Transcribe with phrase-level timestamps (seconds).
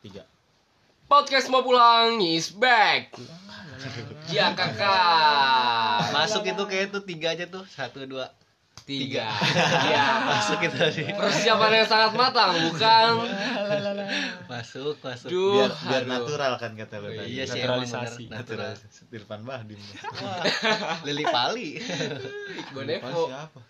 [0.00, 0.22] tiga
[1.04, 3.16] Podcast mau pulang is back.
[4.28, 6.12] Ya kakak.
[6.12, 8.28] Masuk itu kayak itu tiga aja tuh satu dua
[8.84, 9.28] Tiga.
[9.86, 10.04] Ya.
[10.24, 13.20] masuk itu tadi Persiapan yang sangat matang, bukan?
[14.46, 16.10] masuk masuk Duh, biar biar aduh.
[16.10, 18.24] natural kan kata lu tadi iya sih Naturalisasi.
[18.28, 18.72] natural
[19.10, 19.80] Irfan Bahdim
[21.04, 21.76] Lili Pali
[22.70, 23.28] Bonevo.
[23.28, 23.60] siapa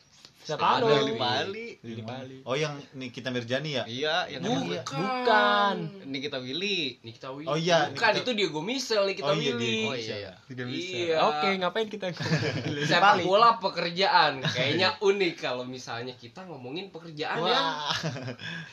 [0.57, 2.37] Lili Pali Lili Bali.
[2.43, 4.81] oh yang Nikita Mirjani ya iya yang Bukan.
[4.89, 5.77] Bukan.
[6.05, 7.45] ini kita Willy Nikita Willy.
[7.45, 9.69] Oh iya, Bukan, Nikita- itu Diego Misel, Nikita Oh iya, Willy.
[9.69, 9.89] Diego.
[9.89, 11.17] oh iya iya Iya.
[11.23, 12.09] Oke, ngapain kita?
[12.89, 13.23] Sepak Bali.
[13.23, 17.93] bola pekerjaan kayaknya unik kalau misalnya kita ngomongin pekerjaan yang wah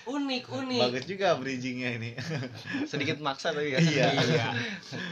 [0.07, 2.11] unik unik bagus juga bridgingnya ini
[2.85, 4.47] sedikit maksa tapi ya iya iya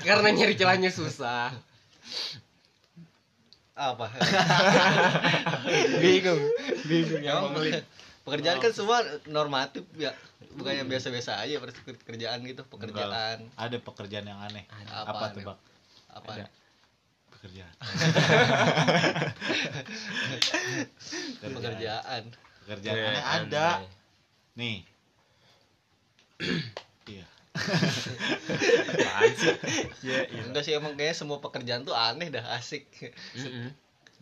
[0.01, 1.49] karena nyari celahnya susah
[3.73, 4.05] apa?
[6.03, 6.41] Bingung.
[6.85, 7.41] Bingung ya.
[8.23, 10.13] Pekerjaan kan semua normatif ya.
[10.53, 13.49] Bukannya biasa-biasa aja per- kerjaan gitu pekerjaan.
[13.57, 14.63] Ada pekerjaan yang aneh.
[14.87, 15.33] Apa apa, aneh?
[15.33, 15.57] tuh bak
[16.13, 16.45] apa Ada.
[17.33, 17.73] pekerjaan.
[21.41, 22.23] Pekerjaan.
[22.63, 22.97] Pekerjaan.
[23.01, 23.67] Aneh ada.
[24.55, 24.77] nih.
[27.03, 27.27] Iya
[30.03, 30.41] Iya, iya.
[30.49, 32.89] enggak sih emang kayaknya semua pekerjaan tuh aneh dah asik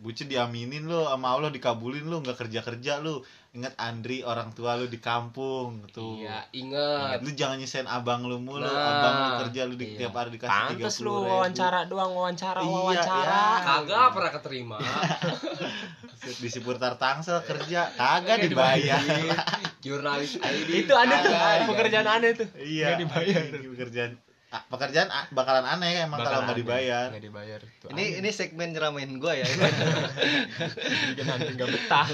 [0.02, 3.22] Bucu diaminin lu sama Allah dikabulin lu nggak kerja kerja lu
[3.54, 8.26] ingat Andri orang tua lu di kampung tuh iya inget Ingat, lu jangan nyisain abang
[8.26, 9.98] lu mulu Nah, abang lu kerja lu di iya.
[10.02, 13.22] tiap hari dikasih tiga Pantes lu wawancara doang, wawancara, Iya, wawancara.
[13.22, 13.62] iya.
[13.62, 14.76] kagak pernah keterima
[16.22, 19.02] di Siputar Tangsel kerja kagak dibayar
[19.84, 22.46] jurnalis ID Itu aneh tuh, kagak pekerjaan aneh tuh.
[22.62, 23.42] iya Nggak dibayar.
[23.74, 24.10] pekerjaan
[24.54, 27.60] ah, pekerjaan bakalan aneh emang kalau nggak dibayar Nggak dibayar.
[27.82, 29.42] Tuh, ini ini segmen nyeramain gua ya
[31.10, 32.06] bikin nanti nggak betah.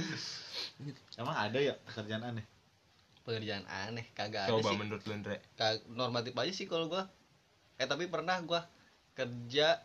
[1.20, 2.44] emang ada ya pekerjaan aneh
[3.24, 5.40] pekerjaan aneh kagak ada Coba sih menurut lu, Andre.
[5.88, 7.08] Normatif aja sih kalau gua
[7.80, 8.68] eh tapi pernah gua
[9.16, 9.80] kerja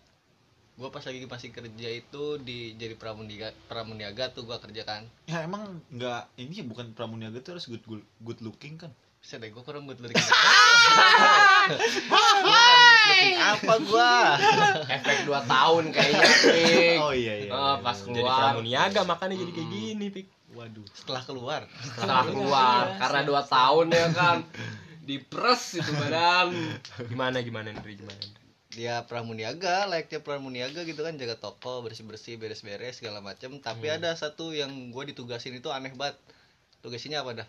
[0.75, 5.63] gua pas lagi masih kerja itu di jadi pramuniaga pramuniaga tuh gua kerjakan ya emang
[5.89, 9.63] nggak ini ya bukan pramuniaga tuh harus good good, good looking kan Bisa deh, gua
[9.63, 10.13] kurang good looking.
[13.41, 14.37] apa gua?
[14.87, 16.97] efek 2 tahun kayaknya Pik.
[17.01, 18.05] oh iya iya, Ah, iya, pas iya.
[18.05, 18.37] Jadi Keluar.
[18.39, 20.27] pramuniaga makanya jadi kayak gini, Pik.
[20.53, 21.61] waduh Setelah keluar.
[21.91, 24.37] setelah keluar karena 2 tahun ya kan
[25.01, 26.47] dipres itu badan
[27.05, 27.91] Gimana gimana, Andre?
[27.93, 28.13] Gimana?
[28.15, 28.44] Andre?
[28.75, 34.51] Dia pramuniaga, layaknya pramuniaga gitu kan, jaga toko, bersih-bersih, beres-beres segala macem Tapi ada satu
[34.51, 36.19] yang gua ditugasin itu aneh banget.
[36.83, 37.47] Tugasnya apa dah?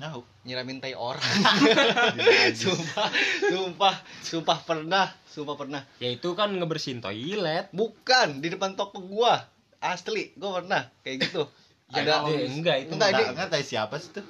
[0.00, 0.16] Nah,
[0.46, 1.20] Nyiramin tai orang.
[2.62, 3.10] sumpah,
[3.50, 3.94] sumpah,
[4.24, 5.82] sumpah pernah, sumpah pernah.
[6.00, 7.68] Ya itu kan ngebersihin toilet.
[7.74, 9.44] Bukan di depan toko gua.
[9.82, 11.44] Asli, gua pernah kayak gitu.
[11.90, 12.94] Ya, ada Eh, enggak itu.
[12.94, 14.22] Enggak, enggak, enggak siapa sih tuh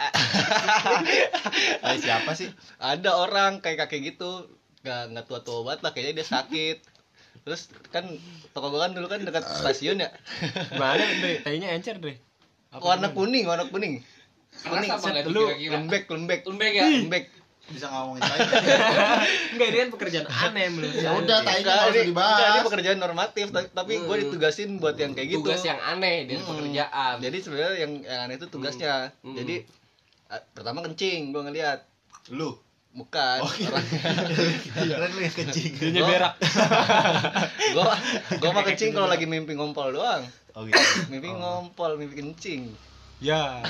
[1.82, 2.48] tahu siapa sih
[2.80, 4.48] ada orang kayak kakek gitu
[4.80, 6.78] nggak nggak tua tua banget lah kayaknya dia sakit.
[7.40, 8.04] Terus kan
[8.50, 10.08] toko gua kan dulu kan dekat stasiun ya.
[10.72, 11.40] Gimana, Andre?
[11.40, 12.20] Tainya encer, Andre.
[12.70, 13.16] Apa warna gimana?
[13.16, 13.94] kuning warna kuning.
[14.62, 16.40] Kuning nggak lu lembek lembek.
[16.44, 16.86] Lembek ya?
[16.86, 17.24] Lembek.
[17.70, 18.40] Bisa ngomongin saya
[19.52, 22.34] Enggak, ini kan pekerjaan aneh menurut Ya udah, tai- Enggak, nggak usah ini, dibahas.
[22.34, 24.22] enggak, ini pekerjaan normatif ta- tapi gue Hmm.
[24.26, 25.44] ditugasin buat yang kayak gitu.
[25.44, 26.50] Tugas yang aneh dari Hmm.
[26.50, 27.14] pekerjaan.
[27.20, 29.14] Jadi sebenarnya yang, yang aneh itu tugasnya.
[29.20, 29.34] Hmm.
[29.34, 29.54] jadi
[30.26, 31.86] ah, pertama kencing gue ngeliat.
[32.28, 32.58] Lu
[32.92, 33.70] bukan Oh, iya.
[33.70, 33.86] orang
[34.74, 36.34] keren lu yang kencing Dianya berak.
[37.70, 37.84] gue
[38.40, 41.38] gue mah kencing kalau lagi mimpi ngompol doang oh gitu mimpi Oh.
[41.38, 42.74] ngompol mimpi kencing
[43.20, 43.60] Ya.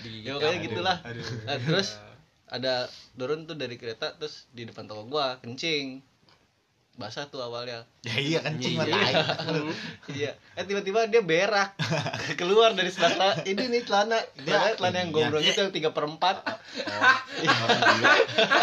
[0.00, 1.26] di ya pokoknya Aduh, gitulah aduh.
[1.44, 1.98] Nah, terus
[2.46, 5.98] ada turun tuh dari kereta terus di depan toko gua kencing
[6.94, 7.82] basah tuh awalnya.
[8.06, 9.24] Ya iya kencing mah Iya.
[10.18, 10.30] iya.
[10.54, 11.74] Eh tiba-tiba dia berak.
[12.40, 14.22] Keluar dari sebelah ini nih celana.
[14.38, 15.16] Celana, celana yang iya.
[15.18, 17.02] gombrong itu yang tiga perempat Oh,
[17.50, 18.14] orang gila.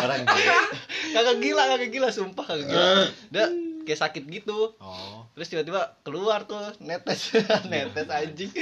[0.04, 0.56] Orang gila.
[1.16, 2.88] Kagak gila kagak gila sumpah kagak gila.
[3.36, 3.46] Dia
[3.84, 4.76] kayak sakit gitu.
[4.80, 7.34] Oh terus tiba-tiba keluar tuh netes
[7.66, 8.54] netes anjing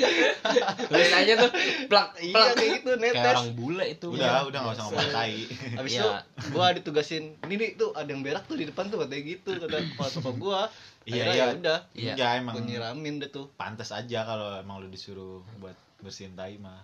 [0.90, 1.50] lain aja tuh
[1.86, 4.06] plak iya plak kayak gitu Kayak netes orang bule itu.
[4.08, 5.36] udah udah nggak usah ngomong tai
[5.76, 6.00] Habis Iya.
[6.00, 6.08] itu
[6.48, 9.76] gua ditugasin, ini nih tuh ada yang berak tuh di depan tuh katanya gitu kata
[9.86, 10.62] kepala toko gua.
[11.02, 12.12] iya iya ya udah, Iya.
[12.14, 13.52] iya emang gua nyiramin deh tuh.
[13.54, 16.80] pantas aja kalau emang lu disuruh buat bersihin tai mah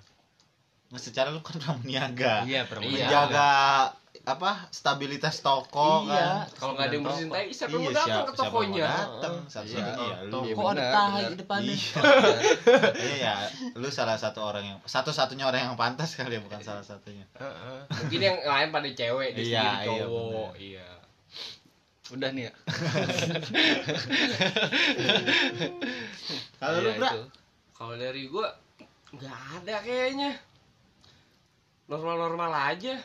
[0.86, 2.60] Nah, secara lu kan pramuniaga Iya, Iya.
[2.64, 3.00] pramuniaga.
[3.02, 3.50] menjaga
[4.26, 6.50] apa stabilitas toko Iya.
[6.50, 8.86] kan kalau nggak ada yang bersihin tai siapa yang mau Iya, datang siapa- ke tokonya
[8.90, 11.30] datang satu-satunya ya lu Iya, Kok ada benar, tai benar.
[11.30, 11.70] di depannya?
[11.70, 11.94] Iya.
[12.98, 13.34] Iya ya,
[13.72, 17.22] lu salah satu orang yang satu-satunya orang yang pantas kali ya bukan salah satunya.
[17.32, 17.78] Heeh.
[17.88, 20.50] mungkin yang lain pada cewek Iya, sendiri iya, cowok bener.
[20.58, 20.86] iya
[22.06, 22.52] Udah nih ya.
[26.56, 27.10] Kalau lu, Iya, Bra?
[27.72, 28.48] kalau dari gua
[29.08, 30.30] nggak ada kayaknya
[31.86, 32.96] normal-normal aja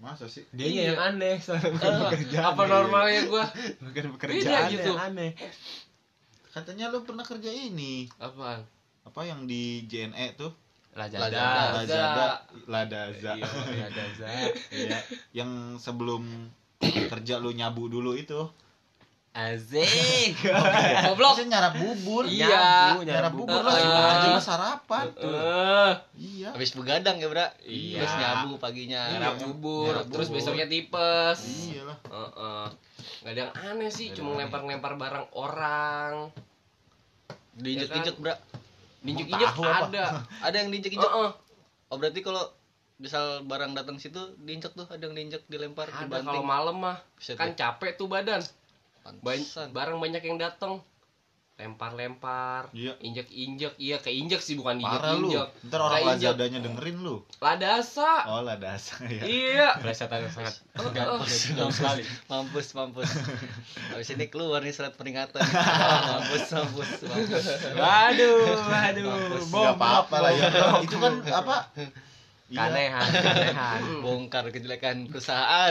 [0.00, 0.48] Masa sih?
[0.50, 0.82] Dia Iya.
[0.90, 1.60] yang aneh Eh,
[2.08, 2.56] pekerjaan.
[2.56, 3.44] apa normalnya gua
[3.78, 4.90] Bukan Beda pekerjaan gitu.
[4.90, 5.30] yang aneh.
[6.50, 8.08] Katanya lu pernah kerja ini.
[8.16, 8.64] apaan
[9.00, 10.50] Apa yang di JNE tuh?
[10.90, 11.28] Lazada.
[11.76, 11.76] Lazada.
[11.76, 12.28] Lazada,
[12.66, 13.32] Ladaza.
[13.36, 14.26] Iya, Lazada.
[14.74, 14.98] Iya,
[15.32, 16.48] yang sebelum
[16.80, 18.48] kerja lu nyabu dulu itu.
[19.30, 20.34] Azik.
[21.06, 22.26] goblok Bisa nyarap bubur.
[22.26, 22.98] Iya.
[22.98, 23.46] Nyarap nyabu.
[23.46, 23.78] bubur lah Ah.
[23.78, 25.06] itu aja lah sarapan.
[25.14, 26.48] eh Iya.
[26.50, 28.02] habis begadang ya bra Iya.
[28.02, 29.44] terus nyabu paginya nyarap Iya.
[29.46, 30.36] bubur Nyarap terus bubur.
[30.36, 31.98] besoknya tipes Iya lah.
[32.04, 32.64] Heeh.
[33.20, 36.32] nggak ada yang aneh sih cuma lempar-lempar barang orang
[37.54, 38.34] diinjek-injek bra
[39.00, 39.86] ninjuk-injuk tahu apa?
[39.88, 40.04] ada
[40.46, 41.30] ada yang diinjek-injek Heeh.
[41.86, 42.44] oh berarti kalau
[42.96, 46.96] misal barang datang situ diinjek tuh ada yang diinjek dilempar ada dibanting kalau malam mah
[47.14, 48.40] Buset kan capek tuh badan
[49.02, 49.66] Banyak, Pantesan.
[49.70, 50.80] barang banyak yang datang
[51.56, 52.96] lempar-lempar Iya.
[52.98, 55.28] injek-injek iya keinjek sih bukan Parah lu.
[55.28, 56.28] injek-injek Ntar orang Kayak injek.
[56.32, 57.16] Lazadanya dengerin lu.
[57.36, 59.22] ladasa Oh, Ladasa ya.
[59.44, 60.90] iya Plesetan yang sangat Oh, oh.
[60.90, 61.28] gampang
[61.70, 62.02] sekali.
[62.26, 63.10] mampus mampus
[63.92, 65.36] habis ini keluar nih surat peringatan
[66.08, 67.44] mampus mampus mampus
[67.76, 69.04] Waduh, waduh.
[69.06, 69.44] Mampus.
[69.46, 70.48] Bom, Gak apa-apa lah ya.
[70.80, 71.56] Itu kan apa?
[72.50, 72.66] Iya.
[72.66, 73.80] Kanehan, kanehan.
[74.02, 75.70] bongkar kejelekan perusahaan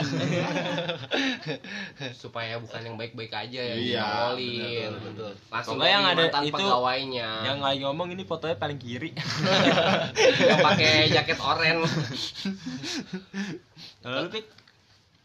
[2.16, 4.00] supaya bukan yang baik-baik aja yang Iya,
[4.32, 5.32] diolin betul, betul.
[5.46, 9.12] langsung Pokoknya yang ada itu- pegawainya Yang lagi ngomong ini fotonya paling kiri.
[10.48, 11.84] yang pakai jaket oranye
[14.00, 14.46] Lalu Pik?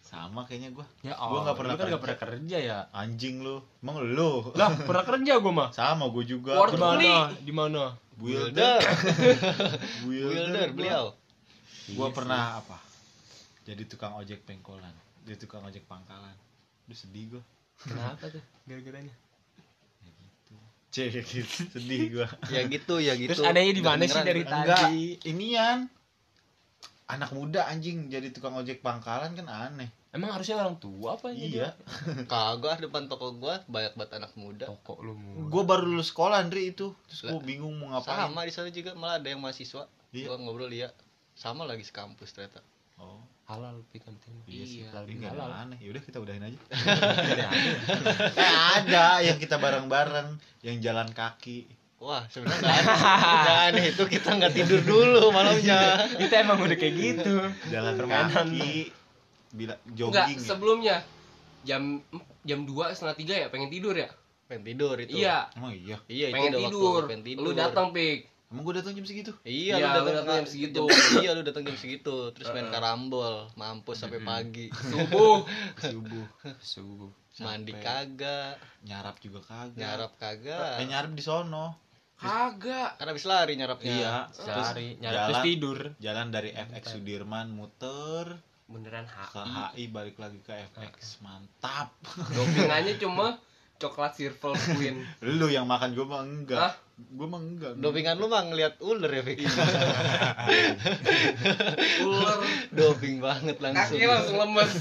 [0.02, 0.86] Sama kayaknya gua.
[1.02, 2.04] Ya Gua nggak pernah kan nggak kerja.
[2.04, 2.80] pernah kerja ya.
[2.92, 3.60] Anjing lu.
[3.80, 4.48] Emang lu?
[4.54, 5.70] Lah, pernah kerja gua mah.
[5.72, 6.56] Sama gua juga.
[6.62, 7.12] Di mana?
[7.36, 7.84] Di mana?
[8.16, 8.80] Builder.
[10.04, 10.76] Wilder gua.
[10.76, 11.06] beliau
[11.94, 12.78] Gua Iya pernah apa?
[13.62, 14.94] Jadi tukang ojek pengkolan.
[15.22, 16.34] Jadi tukang ojek pangkalan.
[16.86, 17.44] Aduh sedih gua.
[17.78, 18.42] Kenapa tuh?
[18.68, 19.14] Gara-garanya.
[20.90, 21.62] Cek gitu.
[21.70, 22.28] Sedih gua.
[22.54, 25.20] ya gitu ya gitu Terus adanya di mana sih dari Enggak, tadi?
[25.28, 25.92] inian.
[27.06, 29.92] Anak muda anjing jadi tukang ojek pangkalan kan aneh.
[30.10, 31.70] Emang harusnya orang tua apa yang Iya.
[32.32, 35.52] kagak depan toko gua banyak banget anak muda Toko lu mu.
[35.52, 36.96] Gua baru lulus sekolah Andri itu.
[37.06, 38.26] Terus gua Lah, bingung mau ngapain.
[38.26, 40.32] sama di sana juga malah ada yang mahasiswa Iya.
[40.32, 40.90] gua ngobrol dia
[41.36, 42.64] sama lagi sekampus ternyata
[42.96, 44.34] Oh, Halal Pik yang penting.
[44.48, 44.80] iya sih.
[44.82, 45.52] Iya, Ini halal.
[45.52, 45.78] ada aneh.
[45.78, 46.56] Yaudah kita udahin aja.
[47.28, 47.48] Iya,
[48.40, 50.30] eh ada yang kita bareng-bareng
[50.62, 51.68] yang jalan kaki.
[51.96, 52.96] wah sebenarnya nggak aneh
[53.36, 55.80] nggak aneh itu kita nggak tidur dulu malamnya
[56.24, 57.36] Itu emang udah kayak gitu.
[57.68, 58.32] Jalan Permainan.
[58.48, 58.74] kaki.
[59.52, 60.38] Bila enggak jogging.
[60.38, 60.46] ya?
[60.46, 60.96] sebelumnya
[61.64, 61.82] jam
[62.42, 64.08] jam dua setengah tiga ya pengen tidur ya
[64.46, 65.98] pengen tidur itu iya Emang iya.
[66.06, 67.02] iya itu pengen waktu tidur.
[67.04, 69.34] pengen tidur lu datang pik Emang gua datang jam segitu.
[69.42, 70.84] iya, Iya, lu datang jam jam segitu.
[71.20, 75.44] iya lu datang jam segitu terus main karambol mampus sampai pagi subuh
[75.76, 76.26] Subuh.
[76.60, 77.10] Subuh.
[77.38, 79.76] mandi kagak Nyarap juga kagak.
[79.76, 81.76] nyarap kagak Eh nyarap di sono.
[82.16, 84.14] kagak karena habis lari nyarapnya Iya.
[84.32, 85.80] Cari, nyari jalan- terus tidur.
[86.00, 91.20] Jalan dari FX Sudirman muter beneran ke HI HI balik lagi ke FX.
[91.20, 91.92] Mantap.
[92.32, 93.36] dopingannya cuma
[93.76, 96.56] coklat circle queen Lu yang makan gua mah enggak.
[96.62, 96.74] Hah?
[96.96, 97.76] Gua mah enggak.
[97.76, 99.44] dopingan lu mah ngeliat ular ya Vicky
[102.08, 102.40] ular
[102.72, 104.68] doping banget langsung kaki langsung lemes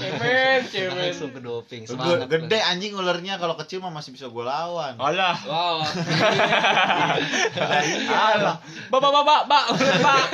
[0.00, 4.52] cemen cemen langsung ke doping semangat gede anjing ularnya kalau kecil mah masih bisa gua
[4.52, 5.00] lawan.
[5.00, 5.36] Alah.
[5.48, 5.80] wow
[8.28, 8.60] Alah.
[8.92, 10.24] Bapak, bapak, bapak, bapak.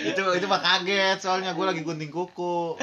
[0.00, 2.80] itu itu mah kaget soalnya gua lagi gunting kuku.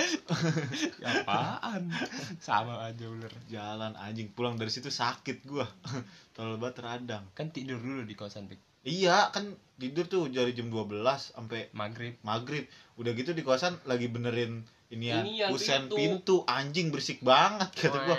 [1.01, 1.89] Apaan?
[2.37, 3.33] Sama aja ular.
[3.49, 5.63] Jalan anjing pulang dari situ sakit gua.
[6.35, 7.23] Tolol banget radang.
[7.31, 8.59] Kan tidur dulu di kawasan Pik.
[8.81, 12.17] Iya, kan tidur tuh dari jam 12 sampai Maghrib.
[12.25, 12.65] maghrib.
[12.97, 15.95] Udah gitu di kosan lagi benerin inian Inian, kusen pintu.
[15.95, 16.35] pintu.
[16.49, 18.17] anjing berisik banget kata gua.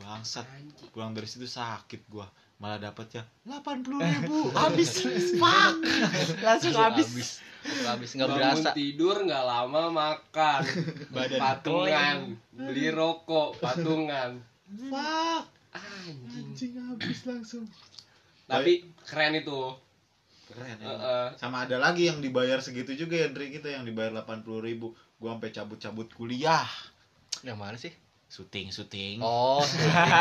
[0.00, 0.48] Bangsat.
[0.96, 2.24] Pulang dari situ sakit gua.
[2.56, 4.48] Malah dapat ya 80 ribu.
[4.56, 5.04] Habis.
[5.36, 5.76] Fuck.
[6.40, 7.42] Langsung habis.
[7.62, 10.62] habis nggak berasa tidur nggak lama makan
[11.14, 12.16] Badan patungan
[12.50, 14.42] beli rokok patungan
[14.90, 15.51] Fuck.
[15.72, 16.20] Anjing
[16.52, 17.64] Anjing habis langsung.
[18.44, 19.72] tapi keren itu
[20.44, 20.86] Keren ya.
[20.86, 21.26] Heeh.
[21.34, 24.92] Sama ada lagi yang dibayar segitu juga ya Andri kita yang dibayar 80 ribu.
[25.16, 26.66] Gua sampai cabut-cabut kuliah.
[27.40, 27.90] yang mana sih
[28.28, 29.18] Syuting, syuting.
[29.18, 29.60] oh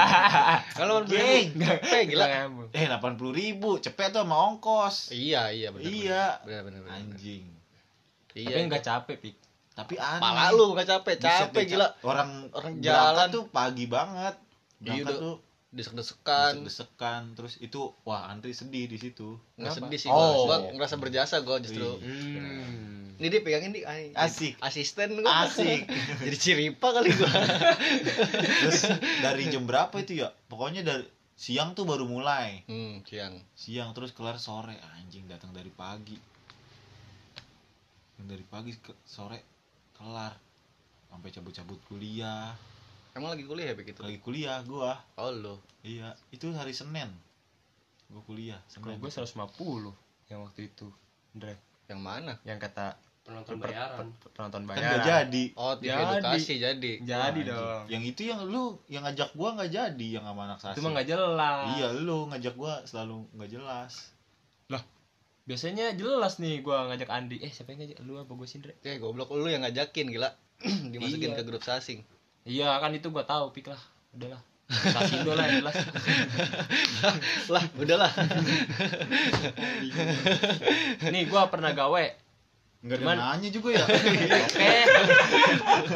[0.77, 1.51] kalau Geng.
[1.53, 2.27] cepet gila
[2.69, 2.99] Eh 80
[3.31, 5.11] ribu, cepet tuh sama ongkos.
[5.11, 6.25] iya iya benar Iya.
[6.43, 7.43] benar benar Anjing.
[8.33, 9.35] iya Tapi enggak capek, Pik.
[9.71, 10.19] Tapi aneh.
[10.19, 11.87] pala lu nggak capek capek deh, gila.
[12.01, 13.27] Orang Orang jalan.
[13.27, 14.35] tuh pagi banget.
[14.81, 15.21] Iya, Berangkat udah.
[15.21, 15.35] tuh
[15.71, 19.39] desek-desekan desek-desekan terus itu wah antri sedih di situ.
[19.55, 20.43] nggak sedih sih Oh.
[20.43, 20.59] gua.
[20.59, 21.85] gua ngerasa berjasa gua justru.
[21.97, 23.15] Hmm.
[23.15, 24.57] ini dia pegangin di ay, Asik.
[24.59, 25.85] asisten gua Asik.
[26.25, 27.29] jadi ciripa kali gua
[28.59, 28.83] Terus
[29.23, 30.33] dari jam berapa itu ya?
[30.45, 32.65] Pokoknya dari siang tuh baru mulai.
[32.65, 36.17] hmm siang Siang terus kelar sore anjing datang dari pagi.
[38.17, 39.39] dari pagi ke sore
[39.93, 40.35] kelar
[41.07, 42.53] sampai cabut-cabut kuliah
[43.11, 43.99] Emang lagi kuliah ya begitu?
[43.99, 45.59] lagi kuliah gua Oh lo.
[45.81, 47.11] iya itu hari senin
[48.07, 49.91] gua kuliah Kalau senin gue 150
[50.27, 50.87] yang waktu itu.
[51.31, 52.33] Andre, Yang mana?
[52.43, 54.89] yang kata penonton per- bayaran per- penonton kan bayaran.
[54.89, 56.03] gak jadi Oh, TV Jadi.
[56.17, 56.91] edukasi jadi.
[57.01, 57.83] Jadi Wah, dong.
[57.87, 60.91] yang itu yang lu yang ngajak gua nggak jadi yang sama anak sasi Itu mah
[60.93, 61.65] nggak jelas.
[61.75, 63.93] iya lu ngajak gua selalu nggak jelas
[65.41, 67.41] Biasanya jelas nih gua ngajak Andi.
[67.41, 67.97] Eh, siapa yang ngajak?
[68.01, 68.77] Lu apa gue Sindre?
[68.83, 70.29] Eh, goblok lu yang ngajakin gila.
[70.93, 71.37] Dimasukin Iya.
[71.37, 72.05] ke grup sasing.
[72.43, 73.81] Iya, kan itu gua tahu pik lah.
[74.11, 74.41] Udahlah.
[74.71, 75.75] Sasindo lah jelas.
[77.53, 78.11] lah, udahlah.
[81.07, 82.05] Nih gua pernah gawe.
[82.81, 83.85] nggak ada Cuman- nanya juga ya
[84.41, 84.73] Oke.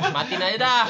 [0.05, 0.83] Matiin aja dah.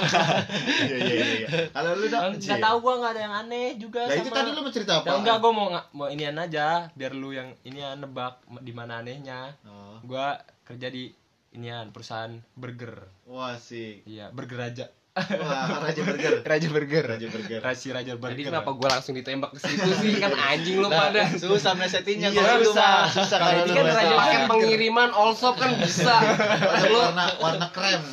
[0.84, 1.48] iya iya iya iya.
[1.72, 4.50] kalau lu dah Enggak tahu gua nggak ada yang aneh juga Nah itu sama- tadi
[4.52, 5.08] lu mau cerita apa?
[5.08, 9.56] Ya enggak, gua mau mau inian aja biar lu yang inian nebak di mana anehnya.
[9.64, 10.36] Oh, Gua
[10.68, 11.16] kerja di
[11.54, 13.08] inian perusahaan burger.
[13.24, 14.04] wah sih.
[14.04, 14.92] Iya, burger raja.
[15.16, 16.44] Wah, Raja Burger.
[16.44, 17.04] Raja burger.
[17.08, 17.60] Raja Burger.
[17.64, 18.36] Rasi Raja burger.
[18.36, 22.30] Tadi kenapa gue langsung ditembak ke situ sih kan anjing lu Nah, pada susah melesetinnya
[22.30, 23.04] Iya, susah, mah.
[23.10, 24.50] susah Kalau lu kan Raja pakai Burger.
[24.52, 26.16] pengiriman all shop kan bisa
[26.92, 28.04] lu warna warna krem.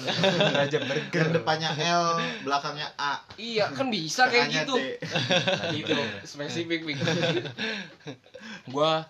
[0.53, 1.27] Raja burger.
[1.33, 2.07] Depannya L,
[2.43, 3.19] belakangnya A.
[3.35, 4.79] iya kan bisa kayak gitu
[5.73, 6.99] gitu spesifik Pik.
[8.69, 9.03] Gua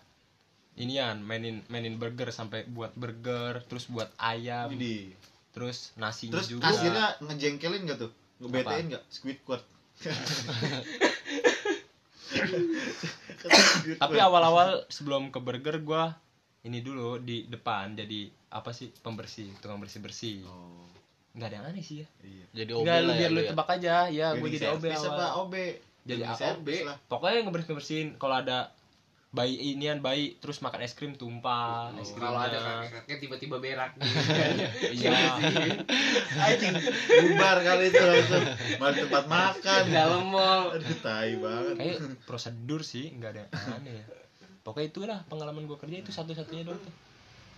[0.74, 5.12] inian mainin mainin burger sampai buat burger, terus buat ayam, Widih.
[5.52, 6.72] Terus nasinya Terus juga.
[6.72, 8.12] kasirnya ngejengkelin gak tuh?
[8.40, 9.04] Ngebetain gak?
[9.12, 9.64] Squidward.
[14.02, 16.16] Tapi awal-awal sebelum ke burger gua
[16.62, 20.46] ini dulu di depan jadi apa sih pembersih, tukang bersih-bersih.
[20.46, 20.86] Oh,
[21.32, 22.08] Nggak ada yang aneh sih ya.
[22.22, 22.44] iya.
[22.52, 23.34] Jadi Enggak, obel lu lah biar ya.
[23.34, 23.48] lu ya.
[23.50, 23.94] tebak aja.
[24.12, 25.30] Ya, gue jadi OB service apa awal.
[25.48, 25.54] OB?
[26.02, 26.96] Jadi Cleaning OB service lah.
[27.08, 28.58] Pokoknya ngebersihin bersihin kalau ada
[29.32, 32.20] bayi inian bayi terus makan es krim tumpah, es krimnya.
[32.22, 33.96] kalau ada kakek-kakek tiba-tiba berak
[34.92, 35.40] Iya.
[36.34, 36.74] Anjing,
[37.08, 38.44] bubar kali itu langsung.
[38.76, 39.82] Malah tempat makan.
[39.88, 41.74] dalam mall Aduh, tai banget.
[41.74, 44.06] Kayak prosedur sih, nggak ada yang aneh ya.
[44.60, 46.92] Pokoknya itulah pengalaman gue kerja itu satu-satunya doang tuh.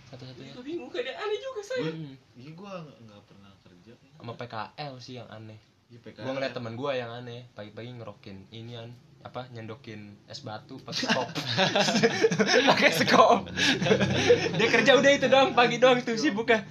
[0.07, 0.51] Satu-satunya.
[0.53, 2.13] gue bingung gak ada aneh juga saya Hmm.
[2.33, 3.93] Iya gua nggak- pernah kerja.
[4.15, 5.59] Sama PKL sih yang aneh.
[5.85, 6.23] Iya, PKL.
[6.23, 11.29] Gue ngeliat teman gue yang aneh, pagi-pagi ngerokin inian apa nyendokin es batu pakai skop
[12.67, 13.39] pakai skop
[14.53, 16.61] dia kerja udah itu doang pagi doang tuh sibuknya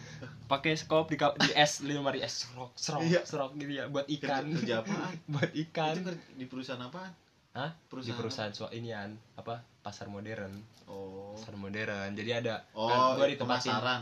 [0.45, 3.21] pakai skop di, di es lemari es serok serok Iya.
[3.23, 5.13] serok gitu ya buat kerja, ikan kerja apaan?
[5.33, 7.13] buat ikan Itu kerja di perusahaan apaan?
[7.55, 7.71] Hah?
[7.71, 11.33] di Perusahaan perusahaan so inian apa pasar modern Oh.
[11.33, 14.01] pasar modern jadi ada Oh, kan gue ditempatin pemasaran.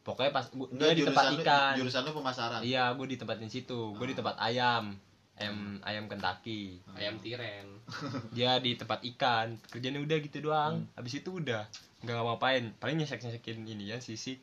[0.00, 2.60] pokoknya pas gua, Enggak, gua di tempat ikan jurusan lu pemasaran.
[2.60, 4.92] iya gue ditempatin situ gue di tempat ayam
[5.40, 7.66] ayam ayam Kentucky ayam tiren
[8.36, 11.64] dia di tempat ikan kerjanya udah gitu doang habis itu udah
[12.00, 14.38] nggak ngapain paling nyesek nyesekin ini ya sisik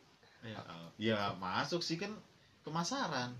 [0.45, 0.63] Ya,
[0.95, 2.13] ya masuk sih kan
[2.61, 3.35] pemasaran.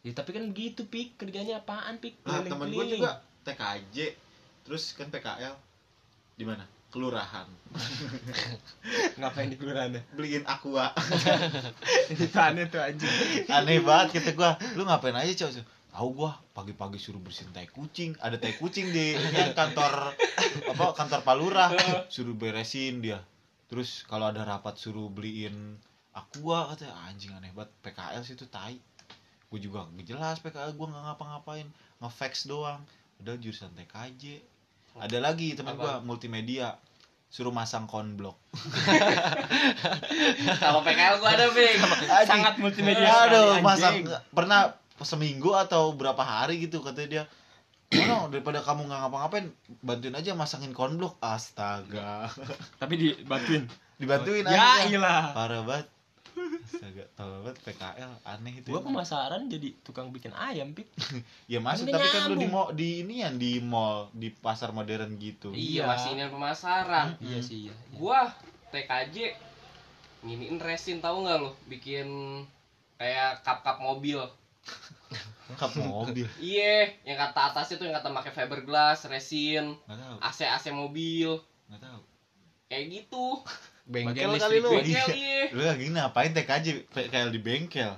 [0.00, 4.16] ya tapi kan gitu pik kerjanya apaan pik Nah, temen gue juga TKJ.
[4.64, 5.52] Terus kan PKL
[6.38, 6.64] di mana?
[6.88, 7.44] Kelurahan.
[9.20, 10.94] ngapain di kelurahan Beliin aqua.
[12.08, 13.12] ini tuh aneh tuh anjing
[13.50, 14.56] Aneh banget kata gua.
[14.78, 15.64] Lu ngapain aja, Cok?
[15.92, 18.16] Tahu gua pagi-pagi suruh bersihin tai kucing.
[18.16, 19.12] Ada tai kucing di
[19.58, 20.16] kantor
[20.72, 21.68] apa kantor Palurah.
[22.08, 23.20] Suruh beresin dia.
[23.68, 25.76] Terus kalau ada rapat suruh beliin
[26.16, 28.80] aqua katanya anjing aneh banget PKL sih itu tai.
[29.52, 31.68] Gue juga gak jelas PKL gua nggak ngapa-ngapain,
[32.00, 32.80] ngefax doang.
[33.20, 34.40] Udah jurusan TKJ.
[34.96, 36.80] Ada lagi teman gua multimedia
[37.32, 38.36] suruh masang konblok.
[40.60, 41.80] kalau PKL gue ada Pik
[42.28, 44.04] sangat multimedia Aduh, sekali, masa anjing.
[44.36, 47.24] pernah seminggu atau berapa hari gitu katanya dia.
[48.08, 49.46] Oh, daripada kamu nggak ngapa-ngapain,
[49.80, 51.20] bantuin aja masangin konblok.
[51.20, 52.24] Astaga.
[52.80, 54.88] tapi dibantuin Dibantuin ya aja.
[54.88, 55.86] iyalah Parah banget.
[56.64, 58.72] Astaga, tau banget PKL aneh itu.
[58.72, 58.96] gua emang.
[58.96, 60.88] pemasaran jadi tukang bikin ayam pik
[61.52, 65.20] Ya masuk tapi kan lu di mall di ini ya di mall, di pasar modern
[65.20, 65.52] gitu.
[65.52, 65.92] iya Iya.
[65.92, 67.94] masih ini pemasaran iya sih iya, iya.
[67.94, 68.32] gua
[68.72, 69.16] TKJ
[70.24, 72.08] nginiin resin tahu nggak lo bikin
[72.96, 74.16] kayak kap-kap mobil
[75.52, 76.24] Kap mobil.
[76.42, 79.76] iya yang kata atasnya tuh yang kata pakai fiberglass resin
[80.18, 81.36] AC AC mobil
[81.68, 82.00] enggak tahu.
[82.66, 83.24] kayak gitu
[83.84, 84.70] Bengkel kali lu.
[84.72, 84.86] listrik.
[84.86, 87.92] bengkel iya Lu lagi ngapain TKJ PKL di bengkel?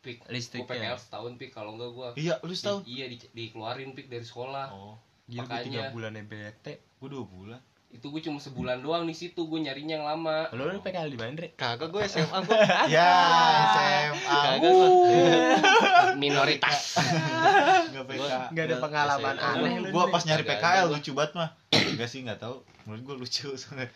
[0.00, 0.92] pik Listrik gua ya?
[0.92, 2.78] PKL setahun pik kalau enggak gua Iya, lu tahu.
[2.84, 5.92] iya di, dikeluarin pik dari sekolah Oh, Gila gua tiga Makanya.
[5.92, 7.60] bulan bete gua dua bulan.
[7.90, 11.18] Itu gue cuma sebulan doang di situ gue nyarinya yang lama lo lu PKL di
[11.18, 11.50] mana Dre?
[11.58, 12.54] Kagak gue SMA gue.
[12.94, 13.10] Ya,
[13.74, 14.38] SMA.
[14.46, 14.88] Kagak gue.
[16.14, 17.02] minoritas.
[18.54, 19.50] Nggak ada pengalaman SMA.
[19.58, 20.06] aneh lu Dre.
[20.14, 23.92] pas nyari PKL lucu banget mah enggak sih nggak tahu menurut gua lucu soalnya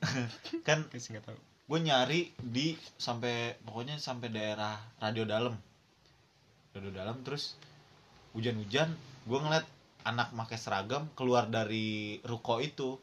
[0.66, 0.82] kan
[1.66, 5.54] gue nyari di sampai pokoknya sampai daerah radio dalam
[6.74, 7.58] radio dalam terus
[8.34, 8.90] hujan-hujan
[9.26, 9.66] gue ngeliat
[10.06, 13.02] anak pakai seragam keluar dari ruko itu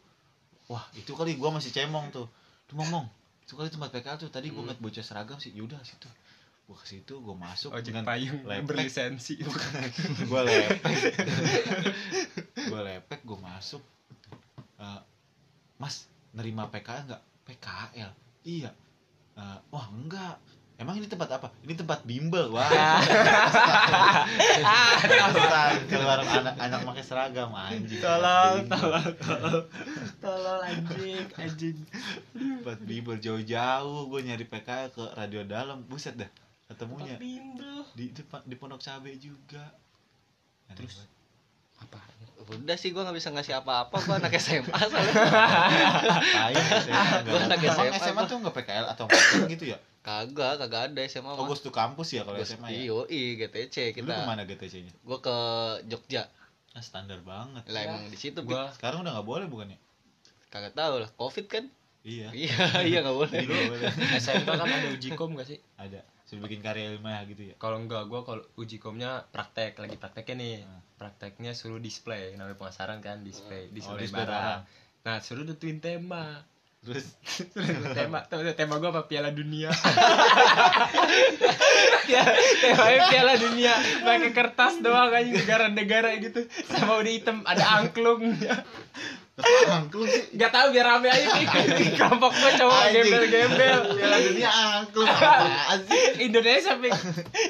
[0.74, 2.26] wah itu kali gue masih cemong tuh.
[2.66, 3.06] Tuh ngomong
[3.40, 4.30] itu kali tempat PKL tuh.
[4.30, 4.66] Tadi gue Hmm.
[4.66, 5.54] ngeliat bocah seragam sih.
[5.54, 6.10] Yaudah situ.
[6.64, 8.66] Gue ke situ gue masuk ojek dengan payung lepek.
[8.66, 9.36] berlisensi.
[10.30, 10.80] Gue lepek.
[12.72, 13.84] Gue lepek gue masuk.
[14.78, 15.02] Eh,
[15.76, 17.22] mas nerima PKL nggak?
[17.44, 18.12] PKL
[18.44, 18.72] iya.
[19.34, 20.40] Eh, wah enggak
[20.84, 21.48] emang ini tempat apa?
[21.64, 22.68] Ini tempat bimbel wah.
[25.34, 28.04] Bukan, keluar anak anak pakai seragam anjing.
[28.04, 29.64] Tolong Tempat tolong tolong.
[30.20, 31.78] Tolong anjing anjing.
[32.36, 35.88] Tempat bimbel jauh-jauh gue nyari PKL ke radio dalam.
[35.88, 36.28] Buset dah
[36.68, 37.16] ketemunya.
[37.16, 37.88] Bimbel.
[37.96, 39.64] Di depan di pondok cabe juga.
[40.68, 41.08] Aneh Terus?
[41.84, 42.00] apa?
[42.44, 43.96] Udah sih gua nggak bisa ngasih apa-apa.
[44.04, 45.14] Gua anak SMA soalnya.
[47.24, 47.44] Enggak.
[47.48, 49.06] anak Emang SMA, SMA tuh enggak PKL atau
[49.48, 49.78] gitu ya?
[50.04, 52.78] Kagak kagak ada SMA Oh, mah gue tuh kampus ya kalau SMA ya.
[52.84, 54.92] iyo i GTC Lu kita ke mana GTC-nya?
[55.02, 55.36] gua ke
[55.86, 56.28] Jogja
[56.72, 57.64] Ah, standar banget.
[57.66, 57.88] lah Ya.
[57.88, 59.78] emang di situ gua Sekarang udah nggak boleh bukannya?
[60.50, 61.66] kagak tahu lah covid kan
[62.04, 62.28] Iya.
[62.36, 63.40] iya iya nggak boleh.
[64.14, 66.04] SMK kan ada uji kom gak sih Ada.
[66.24, 67.56] Suruh bikin karya ilmiah gitu ya.
[67.56, 70.82] kalau enggak gua kalau uji komnya praktek lagi prakteknya nih Hmm.
[71.00, 74.62] prakteknya suruh display namanya pemasaran kan display Oh, display display barang barang.
[75.02, 76.44] nah suruh tentuin tema
[76.86, 77.16] Terus
[77.96, 79.08] tema tema, tema gue apa?
[79.08, 79.72] Piala Dunia.
[82.04, 82.20] Ya
[82.60, 83.74] temanya Piala Dunia.
[84.04, 86.44] Pakai kertas doang aja negara-negara gitu.
[86.68, 88.36] Sama udah hitam ada angklung
[89.34, 90.30] angklung sih.
[90.32, 91.50] nggak tahu biar rame aja nih
[91.98, 93.02] kelompok gue cowok Anjing.
[93.02, 95.10] gembel-gembel Piala Dunia angklung.
[95.10, 96.04] Apaan sih?
[96.22, 96.94] Indonesia pik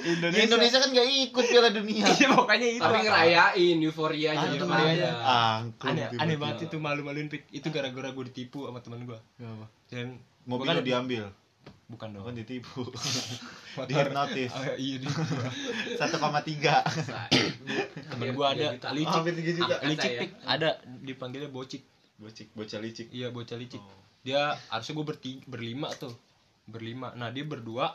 [0.07, 2.05] Indonesia Indonesia kan nggak ikut Piala Dunia.
[2.15, 5.11] Iya, pokoknya itu tapi ngerayain euforianya Anjing, itu ada
[5.59, 5.91] Angklung.
[5.91, 9.65] aneh aneh banget itu malu-maluin pik itu gara-gara gue ditipu sama teman gue Kenapa?
[9.91, 11.23] dan Mobil gua lu diambil,
[11.93, 12.81] bukan dong bukan ditipu.
[13.85, 14.49] Dihipnotis.
[14.49, 15.99] Oh, iya di 1,3.
[18.09, 18.85] temen gue ada Gitu.
[18.91, 19.73] licik Hampir tiga juga.
[19.75, 20.19] Ada licik ya?
[20.19, 21.81] pik ada dipanggilnya bocik
[22.15, 23.07] Bocik, bocah licik.
[23.09, 23.99] iya bocah licik Oh.
[24.21, 25.05] dia harusnya gue
[25.45, 26.11] berlima tuh
[26.65, 27.91] berlima nah dia berdua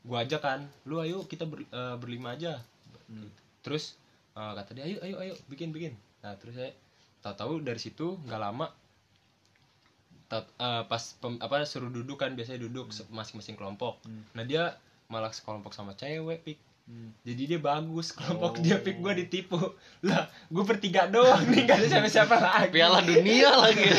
[0.00, 2.58] gue aja kan lu ayo kita ber- eh, berlima aja
[3.04, 3.28] Hmm.
[3.60, 3.94] terus
[4.32, 6.72] eh, kata dia ayo ayo ayo bikin bikin nah terus saya
[7.20, 8.66] tahu-tahu dari situ nggak lama
[10.34, 14.02] tat- eh, pas pem- apa suruh duduk kan biasanya duduk se- masing-masing kelompok.
[14.02, 14.26] Hmm.
[14.32, 14.74] nah dia
[15.06, 16.58] malah sekelompok sama cewek pik.
[16.84, 17.16] Hmm.
[17.22, 18.60] jadi dia bagus kelompok Oh.
[18.60, 18.98] dia pik.
[18.98, 19.56] Gue ditipu.
[20.02, 22.68] Lah gue bertiga doang nih gak ada siapa-siapa lagi.
[22.70, 23.88] Piala dunia lagi.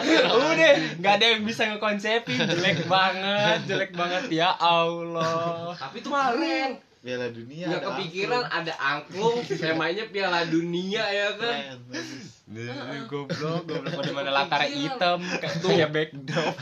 [0.00, 0.32] Ya.
[0.32, 2.40] udah nggak ada yang bisa ngekonsepin.
[2.40, 4.32] Jelek banget jelek banget.
[4.32, 5.74] Ya Allah.
[5.74, 6.72] Tapi itu keren.
[7.00, 7.64] Piala Dunia.
[7.64, 9.40] nggak ada kepikiran ada angklung.
[9.42, 11.48] Temanya piala dunia ya angklung.
[11.48, 11.56] kan?
[11.56, 12.19] Keren,
[12.50, 12.66] Nih,
[13.06, 13.94] goblok goblok.
[13.94, 15.22] Pada mana latar hitam
[15.62, 16.54] kayak backdrop.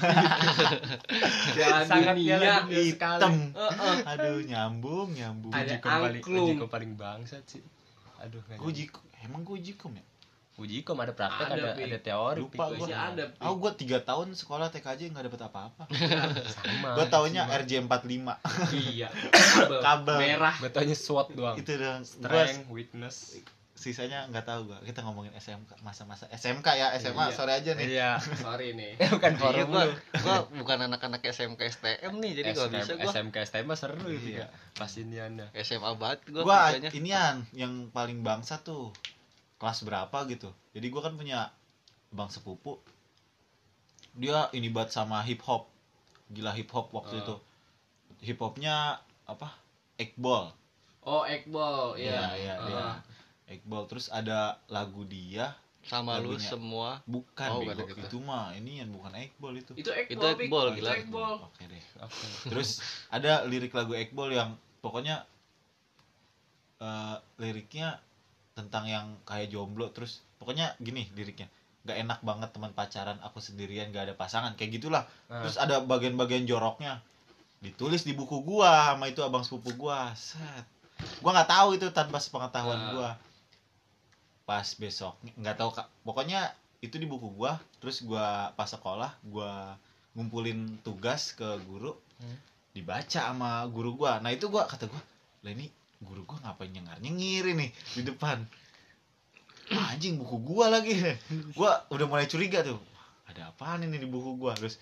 [1.89, 2.93] sangat dunia sekali.
[2.93, 3.57] Hitam.
[4.05, 5.49] Aduh, nyambung, nyambung.
[5.49, 7.65] Ada Ujikom paling paling bangsat sih.
[8.21, 8.79] Aduh nggak Gue jadi.
[8.85, 10.05] jikom, emang gue jikom ya?
[10.59, 13.31] ujikom ada praktek Ada, ada ada teori Lupa masih ada.
[13.47, 15.87] Oh, gue tiga tahun sekolah TKJ nggak dapet apa-apa.
[16.51, 17.63] sama gue taunya sama.
[17.63, 18.27] RJ45
[18.75, 19.09] iya.
[19.71, 20.55] Kabel, merah.
[20.59, 21.55] Gua taunya SWOT doang.
[21.55, 22.03] Itu dong.
[22.03, 23.39] Gue strength weakness
[23.79, 24.79] sisanya nggak tahu gue.
[24.85, 27.33] Kita ngomongin SMK, masa-masa SMK ya, SMA Iya.
[27.33, 27.87] sore aja nih.
[27.89, 28.11] iya
[28.43, 29.85] sorry nih bukan Iya, forum gua,
[30.19, 34.35] gua bukan anak-anak SMK STM nih, jadi gak bisa gua SMK STM mah seru itu
[34.35, 34.45] Iya.
[34.45, 36.91] ya pas iniannya SMA banget gua Gue kerjanya.
[36.93, 38.91] inian yang paling bangsa tuh
[39.57, 40.51] kelas berapa gitu.
[40.71, 41.51] Jadi gue kan punya
[42.11, 42.79] bang sepupu.
[44.13, 45.71] Dia ini banget sama hip hop.
[46.29, 47.21] Gila hip hop waktu Oh.
[47.21, 47.35] itu.
[48.25, 49.55] Hip hopnya apa?
[49.97, 50.51] Ekbol.
[51.01, 52.87] oh Ekbol Iya, iya iya,
[53.49, 56.45] Ekbol terus ada lagu dia sama lu lagunya.
[56.45, 56.89] semua.
[57.03, 57.89] bukan Oh, bego.
[57.89, 57.97] gitu.
[57.99, 59.73] itu mah ini yang bukan Ekbol itu.
[59.75, 60.45] itu Ekbol Itu.
[60.45, 60.91] Ekbol, Itu gila.
[60.95, 61.83] Ekbol Oke deh.
[61.99, 62.27] Oke.
[62.47, 62.69] Terus
[63.09, 65.25] ada lirik lagu Ekbol yang pokoknya
[66.79, 67.99] eh, liriknya
[68.53, 71.47] tentang yang kayak jomblo terus pokoknya gini liriknya
[71.81, 75.41] nggak enak banget teman pacaran aku sendirian gak ada pasangan kayak gitulah Nah.
[75.41, 76.99] terus ada bagian-bagian joroknya
[77.59, 80.67] ditulis di buku gua sama itu abang sepupu gua set
[81.19, 82.91] gua nggak tahu itu tanpa sepengetahuan Nah.
[82.93, 83.11] gua
[84.49, 85.13] pas besok.
[85.37, 85.93] Nggak tahu kak.
[86.09, 86.49] Pokoknya
[86.81, 89.77] itu di buku gua terus gua pas sekolah gua
[90.17, 92.35] ngumpulin tugas ke guru Hmm.
[92.75, 94.19] dibaca sama guru gua.
[94.25, 94.99] Nah itu gua kata gua
[95.45, 95.69] lah ini
[96.01, 98.41] guru gua ngapain nyengar nyengir ini di depan?
[99.69, 100.97] Anjing buku gua lagi.
[101.53, 102.81] Gua udah mulai curiga tuh.
[103.29, 104.57] Ada apaan ini di buku gua?
[104.57, 104.81] Terus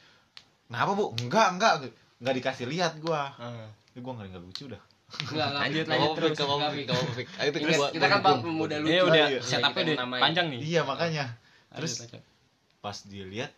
[0.70, 1.12] kenapa bu?
[1.18, 1.74] Enggak enggak.
[2.22, 3.34] Enggak dikasih lihat gua.
[3.36, 3.68] Ah.
[3.92, 5.48] ini gua nggak nggak lucu dah Enggak.
[5.54, 6.36] Lanjut, Gak lanjut terus.
[7.14, 8.40] Pik, Kita, kita kan dukung.
[8.42, 8.90] pemuda lucu.
[8.90, 9.40] Ini udah iya.
[9.40, 10.60] setupnya udah panjang nih.
[10.60, 11.24] iya makanya
[11.76, 12.04] Terus
[12.82, 13.50] pas dilihat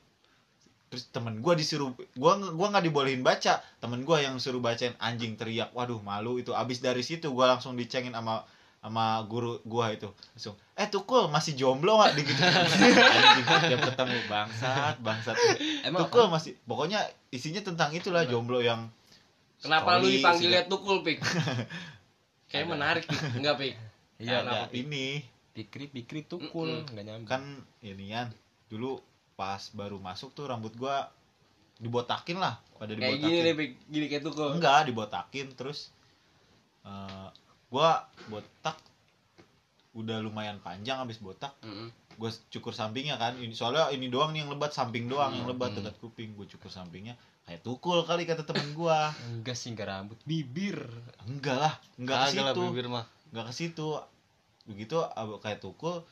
[0.89, 5.37] terus temen gua disuruh gua gua nggak dibolehin baca temen gua yang suruh bacain anjing
[5.37, 8.49] teriak waduh malu itu abis dari situ gua langsung dicengin sama
[8.81, 12.33] sama guru gua itu langsung eh tukul masih jomblo nggak gitu
[13.21, 15.37] anjing tiap ketemu bangsat bangsat
[15.85, 18.89] Emang tukul masih pokoknya isinya tentang itulah jomblo yang
[19.59, 20.71] Kenapa lu Story, dipanggilnya sudah.
[20.71, 21.19] tukul, Pik?
[22.51, 22.73] Kayak Ada.
[22.73, 23.21] menarik, Pik.
[23.35, 23.75] Enggak, Pik.
[24.19, 24.73] Iya, Pik?
[24.77, 25.07] ini
[25.51, 26.91] pikri pikri tukul Mm-mm.
[26.95, 27.27] nggak nyambung.
[27.27, 27.43] kan
[27.81, 28.31] inian
[28.67, 29.03] dulu
[29.35, 31.11] pas baru masuk tuh rambut gua
[31.77, 33.71] dibotakin lah pada Kayak dibotakin gini deh, Pik.
[33.91, 34.49] Gini kayak tukul.
[34.55, 35.91] enggak dibotakin terus
[36.83, 37.29] eh
[37.69, 38.79] gua botak
[39.93, 41.91] udah lumayan panjang habis botak Mm-mm.
[42.19, 43.35] Gue cukur sampingnya kan.
[43.35, 45.81] Ini soalnya ini doang nih yang lebat samping doang yang lebat Hmm.
[45.81, 46.35] dekat kuping.
[46.35, 47.15] Gue cukur sampingnya
[47.47, 49.15] kayak tukul kali kata temen gua.
[49.33, 50.83] Enggak sih enggak rambut, bibir.
[51.25, 52.61] enggak lah enggak ke situ.
[52.67, 53.07] bibir mah.
[53.31, 53.89] Nggak ke situ.
[54.67, 55.01] Begitu
[55.41, 56.03] kayak tukul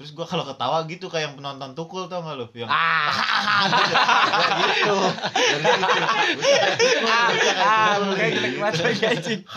[0.00, 3.12] terus gua kalau ketawa gitu kayak yang penonton tukul tau gak lo yang Ah,
[4.64, 4.96] gitu.
[7.60, 9.40] Ah, kayak jelek banget lagi anjing.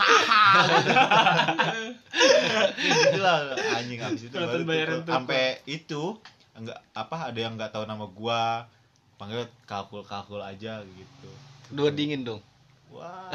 [3.24, 5.12] lah anjing abis itu baru tukul.
[5.12, 6.02] sampai itu
[6.54, 8.66] enggak apa ada yang nggak tahu nama gua
[9.18, 11.30] panggil kalkul kalkul aja gitu
[11.74, 12.42] dua dingin dong
[12.94, 13.26] wah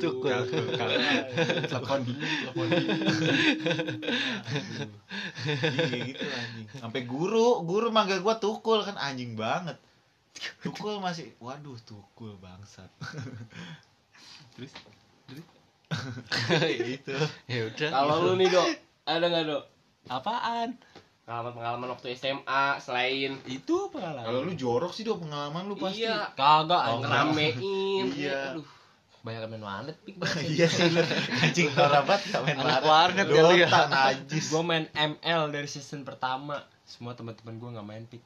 [0.00, 0.32] Tukul.
[0.32, 1.00] kalkul kalkul
[1.68, 2.66] Telepon telepon.
[5.44, 6.66] Iya gitu anjing.
[6.80, 9.76] Sampai guru, guru manggil gua tukul kan anjing banget.
[10.64, 12.88] Tukul masih waduh tukul bangsat.
[14.56, 14.72] terus
[15.28, 15.44] terus
[16.96, 17.14] itu.
[17.46, 18.68] ya udah Kalau lu nih, Dok,
[19.04, 19.62] ada nggak, Dok?
[20.06, 20.68] Apaan?
[21.24, 24.24] Pengalaman-pengalaman waktu SMA selain Itu pengalaman.
[24.24, 26.04] Kalau lu jorok sih do pengalaman lu pasti.
[26.04, 28.12] Iya, kagak Oh, ngeramein.
[28.12, 28.52] Iya.
[28.52, 28.66] Aduh.
[29.24, 30.20] Banyak main warnet pik.
[30.52, 31.00] Iya sih lu
[31.40, 33.24] anjing norabat gak main Anak warnet.
[33.24, 33.68] warnet kali ya.
[33.88, 34.52] Najis.
[34.52, 36.60] Gue main ML dari season pertama.
[36.84, 38.20] Semua teman-teman gue nggak main pik.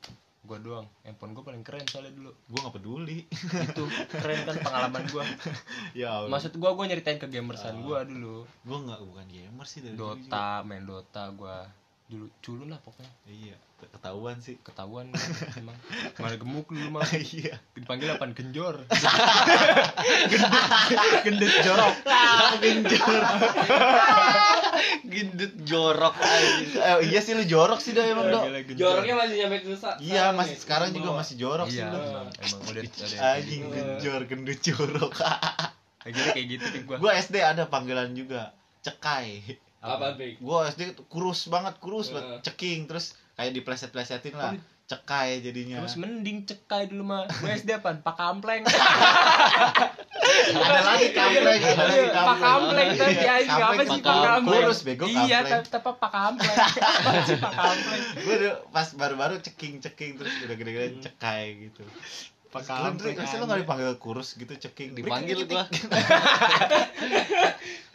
[0.48, 0.88] Gue doang.
[1.04, 2.32] Handphone gue paling keren soalnya dulu.
[2.48, 3.28] Gua gak peduli.
[3.68, 5.24] Itu keren kan pengalaman gue.
[6.00, 6.32] ya Allah.
[6.32, 8.48] Maksud gue gue nyeritain ke gamersan gue dulu.
[8.64, 10.16] gua gak bukan gamer sih dari dulu.
[10.16, 11.58] Dota, main Dota gue
[12.08, 13.52] dulu culun lah pokoknya Iya,
[13.86, 14.56] ketahuan sih.
[14.58, 15.12] ketahuan
[15.54, 15.76] emang
[16.18, 17.60] mana gemuk dulu mah Iya.
[17.72, 18.80] dipanggil apaan genjor
[21.24, 21.94] gendut jorok
[25.04, 26.14] gendut jorok
[26.78, 28.40] Eh, iya sih lu jorok sih do emang do.
[28.40, 28.84] Gila, genjor.
[28.88, 29.68] Joroknya masih nyampe ke
[30.00, 31.98] Iya, masih sekarang juga masih jorok sih iya lu.
[31.98, 32.82] emang emang udah
[33.36, 33.74] Anjing gitu.
[33.74, 35.12] genjor, gendut jorok.
[35.98, 39.60] kayak gitu kayak gitu gua gua SD ada panggilan juga, cekai.
[39.78, 40.42] Apa, Pik?
[40.42, 44.54] Gua SD kurus banget, kurus banget, ceking terus kayak dipleset-plesetin lah.
[44.88, 45.84] Cekai jadinya.
[45.84, 48.00] terus mending cekai dulu mah gua SD apaan?
[48.00, 48.64] Pak kampleng.
[50.48, 52.88] Ada lagi kampleng, ada lagi Iya, pak kampleng.
[52.96, 53.48] Tadi anjing.
[53.48, 54.62] Apa Kampleng, sih Pak kampleng?
[54.64, 55.62] Kurus bego iya kampleng.
[55.64, 56.56] tapi tapi pak kampleng?
[57.04, 58.02] Apa sih pak kampleng?
[58.24, 61.84] Gua dulu pas baru-baru ceking-ceking terus udah gede-gede cekai gitu.
[62.48, 64.96] Pak Lu Dri, masa lu gak dipanggil kurus gitu ceking?
[64.96, 65.68] dipanggil gua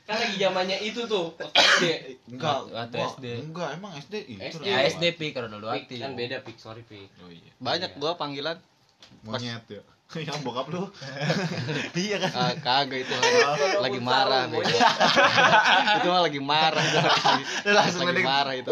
[0.04, 1.32] Kan lagi zamannya itu tuh,
[1.80, 1.84] SD.
[2.28, 3.26] Enggak, Waktu SD.
[3.40, 4.60] Enggak, emang SD itu.
[4.60, 4.68] SD.
[4.68, 4.92] ya Ronaldo.
[5.00, 6.60] SD pi kalau dulu aktif kan beda, Pik.
[6.60, 7.08] Sorry, Pik.
[7.24, 7.52] Oh iya.
[7.64, 8.60] banyak gua panggilan
[9.24, 9.80] Monyet ya.
[10.14, 10.86] Yang bokap lu.
[11.98, 12.32] iya kan?
[12.34, 14.78] ah, kagak itu Kalau lagi marah lu, bego.
[15.98, 16.86] itu mah lagi marah
[17.64, 18.70] Lu langsung lagi marah itu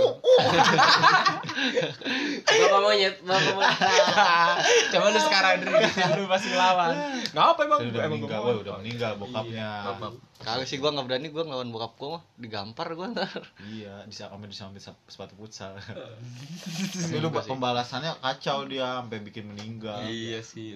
[2.44, 3.80] Bapak monyet, bapak monyet.
[4.92, 5.74] coba lu sekarang dari
[6.16, 6.94] lu masih ngelawan
[7.28, 8.60] nggak apa emang Udah emang meninggal, mau.
[8.60, 9.70] udah meninggal bokapnya.
[9.88, 10.10] Bapak.
[10.42, 13.30] kagak sih gua nggak berani gua ngelawan bokap gua mah digampar gua ntar
[13.64, 15.78] Iya, bisa sampai disambit sep- sepatu futsal.
[15.78, 20.02] Tapi Tapi lu pembalasannya kacau dia sampai bikin meninggal.
[20.04, 20.76] iya sih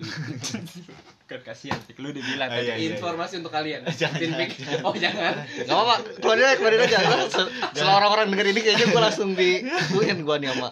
[1.26, 1.98] kan kasihan Pik.
[1.98, 2.94] lu udah bilang Ah, iya, tadi iya.
[2.94, 3.82] Informasi untuk kalian.
[4.02, 4.52] Jangan, Pik.
[4.86, 5.34] Oh, jangan.
[5.42, 6.98] nggak apa-apa keluarin aja keluarin aja
[7.74, 10.70] setelah orang-orang denger ini kayaknya gua langsung dituin gua nih sama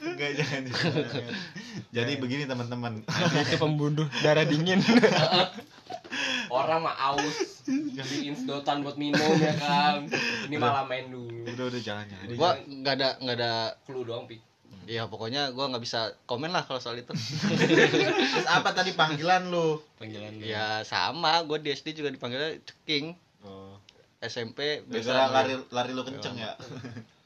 [0.00, 0.62] Enggak jangan.
[0.72, 1.34] jangan.
[1.90, 2.92] Jadi begini teman-teman.
[3.36, 4.80] itu pembunuh darah dingin
[6.50, 10.08] Orang mah aus beliin sedotan buat minum ya kan.
[10.48, 11.46] Ini malah main dulu.
[11.46, 12.26] udah udah jangan jangan.
[12.34, 13.52] gua nggak ada nggak ada
[13.84, 14.40] Clue doang, Pik.
[14.90, 17.10] Ya pokoknya gua nggak bisa komen lah kalau soal itu
[18.34, 19.78] Terus apa tadi panggilan lu?
[19.96, 20.42] panggilan lu.
[20.42, 23.72] ya sama gua di SD juga dipanggilnya ceking Oh.
[24.20, 26.52] SMP biasa lari lari lu kenceng ya.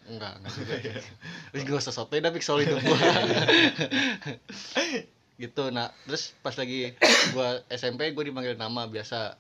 [0.05, 0.75] enggak enggak juga
[1.51, 2.95] terus gue usah sotoy tapi soal itu gua
[5.35, 6.93] gitu nah terus pas lagi
[7.33, 9.33] gua SMP gue dipanggil nama biasa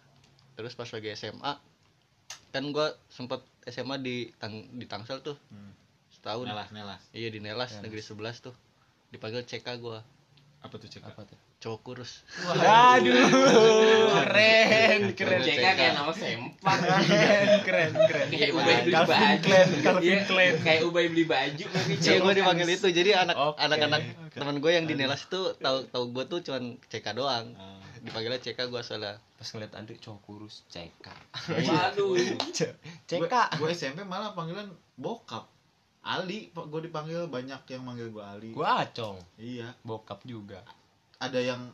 [0.56, 1.52] terus pas lagi SMA
[2.50, 5.70] kan gua sempet SMA di Tang di Tangsel tuh Hmm.
[6.24, 7.02] Setahun Nelas nelas.
[7.12, 7.84] iya di Nelas Nelas.
[7.84, 8.54] negeri 11 tuh
[9.10, 10.00] dipanggil CK gua
[10.58, 11.04] Apa tuh cek?
[11.04, 13.12] apa tuh cowok kurus Aduh,
[14.18, 15.40] keren, keren.
[15.42, 18.26] CK kayak nama sempak Keren, keren, keren.
[18.30, 19.12] kayak Ubay beli baju
[19.78, 20.54] Calvin Iya, Klein.
[20.58, 23.60] kayak Ubay beli baju tapi Cewek gue dipanggil itu jadi anak Oke.
[23.60, 27.76] anak-anak teman gue yang di Nelas itu tahu tahu gue tuh cuman CK doang Ah.
[28.00, 31.04] dipanggilnya CK gue salah Pas ngeliat Andri cowok kurus, CK.
[31.62, 32.16] waduh
[33.08, 33.32] CK.
[33.54, 35.44] gue SMP malah panggilan bokap
[36.05, 38.51] Ali pak gue dipanggil banyak yang manggil gue Ali.
[38.53, 39.73] Gua acong, iya.
[39.81, 40.61] Bokap juga.
[41.17, 41.73] ada yang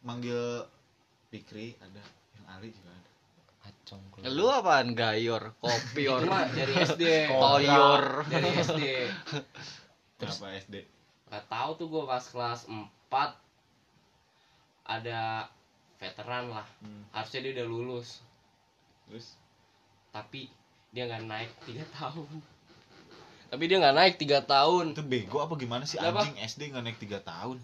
[0.00, 0.62] manggil
[1.28, 1.98] Pikri ada.
[2.32, 3.10] Yang Ali juga ada.
[3.64, 4.02] Acong.
[4.12, 5.54] kalau- lu apaan gayor?
[5.58, 8.80] Kopior dari SD toyor dari SD
[10.14, 10.76] Kenapa SD
[11.26, 13.08] nggak tahu tuh gue pas kelas 4
[14.84, 15.48] ada
[15.96, 16.66] veteran lah.
[16.78, 18.20] Hmm, harusnya dia udah lulus.
[19.08, 19.38] Terus?
[20.10, 20.50] Tapi
[20.90, 22.28] dia nggak naik tiga tahun
[23.52, 24.96] tapi dia nggak naik tiga tahun.
[24.96, 26.00] Itu bego apa gimana sih?
[26.00, 26.24] Kenapa?
[26.24, 27.60] anjing SD nggak naik 3 tahun.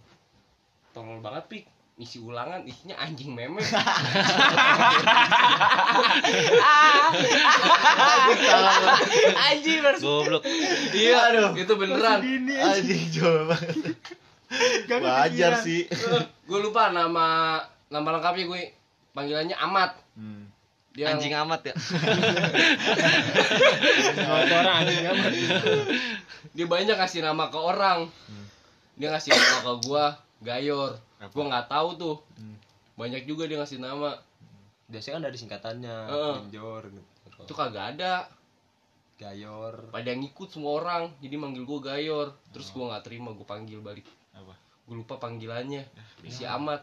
[0.92, 1.64] Tolol banget pik.
[1.96, 3.58] Isi ulangan isinya anjing meme.
[9.48, 10.44] Anjing harus goblok.
[10.92, 11.56] Iya Aduh.
[11.56, 12.20] itu beneran.
[12.20, 13.08] Anjing.
[13.18, 13.56] Coba
[15.24, 15.88] wajar sih.
[16.44, 18.76] Gue lupa nama nama lengkapnya gue.
[19.16, 19.96] Panggilannya Amat.
[20.14, 20.47] Hmm.
[20.90, 21.74] Dia anjing amat ya
[24.26, 25.32] orang anjing amat.
[26.50, 28.46] dia banyak kasih nama ke orang Hmm.
[28.94, 30.04] dia ngasih nama ke gua
[30.38, 31.30] Gayor Apa?
[31.30, 32.56] gua nggak tahu tuh Hmm.
[32.94, 34.18] banyak juga dia ngasih nama
[34.88, 35.96] Biasanya kan dari singkatannya.
[36.48, 36.88] Genjor
[37.38, 38.24] itu kagak ada
[39.14, 39.90] Gayor.
[39.90, 44.08] pada ngikut semua orang jadi manggil gua Gayor terus gua nggak terima gua panggil balik
[44.32, 45.84] apa gua lupa panggilannya
[46.26, 46.82] si Amat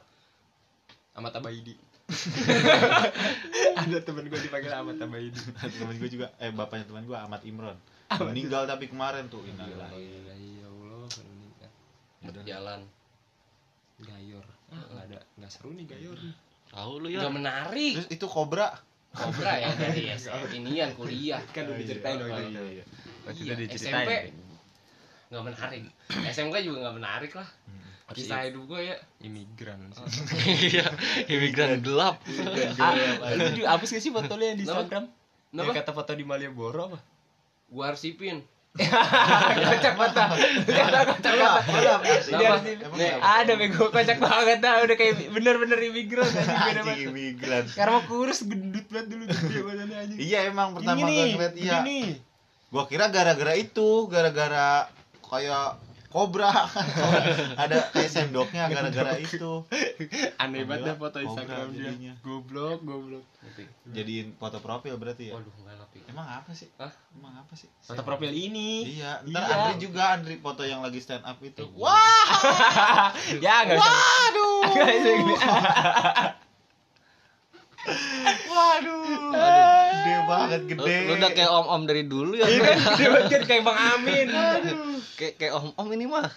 [1.16, 1.74] Amat Abaidi.
[3.76, 5.42] Ada temen gue dipanggil Amat Abaidi.
[5.58, 7.78] temen gue juga eh bapaknya teman gue Ahmad Imron
[8.22, 10.06] meninggal tapi kemarin tuh innalillahi
[10.56, 11.72] Ya Allah, kalau nikah.
[12.46, 12.82] jalan
[13.98, 14.46] Gayor.
[14.68, 16.18] Ah, nggak ada, nggak seru nih Gayor.
[16.68, 18.68] tahu lu ya nggak menarik terus itu kobra
[19.10, 20.12] kobra ya dari
[20.54, 22.64] inian kuliah Kan udah diceritain Oh, iya, itu.
[22.70, 22.84] iya.
[23.32, 23.66] Iya.
[23.72, 24.12] SMP.
[25.26, 27.48] nggak menarik SMK juga nggak menarik lah
[28.06, 30.06] Harus kisah hidup gua ya imigran sih.
[30.70, 30.86] iya
[31.26, 32.22] imigran gelap
[32.78, 32.94] Ah,
[33.32, 34.64] lu juga hapus gak sih foto lu yang di?
[34.64, 35.10] Instagram?
[35.50, 35.66] Kenapa?
[35.66, 37.00] Yang kata foto di Malioboro apa?
[37.66, 40.20] gua arsipin Kocak foto.
[40.68, 42.00] Kocak.
[42.28, 42.60] Dia
[42.92, 47.08] Nih, Ada bego kocak banget dah udah kayak bener-bener imigran anjing banget.
[47.08, 50.20] imigran Karena kurus gendut banget dulu gede badannya anjing.
[50.20, 51.80] iya emang pertama Ini gue nih, ngeliat iya
[52.68, 54.92] gua kira gara-gara itu gara-gara
[55.24, 55.80] kayak
[56.16, 56.48] kobra
[57.68, 59.68] ada kayak sendoknya gara-gara itu.
[60.42, 61.92] Aneh banget dah foto Instagram dia.
[61.92, 62.14] jadinya.
[62.24, 63.28] Goblok, goblok.
[63.92, 65.36] jadiin foto profil berarti ya?
[65.36, 65.52] Waduh
[66.16, 66.72] emang apa sih?
[66.80, 66.96] Hah?
[67.20, 67.68] emang apa sih?
[67.84, 68.88] Foto profil ini.
[68.88, 69.56] iya ntar Iya.
[69.60, 71.68] Andri juga Andri foto yang lagi stand up itu.
[71.68, 73.12] Eh, wah!
[73.44, 74.64] Ya enggak waduh!
[78.48, 80.96] Waduh gede banget lu, gede.
[81.08, 82.46] lu udah kayak om om dari dulu ya.
[82.46, 84.28] Iya kan gede banget kayak Bang Amin.
[85.16, 86.28] kayak kayak om om ini mah.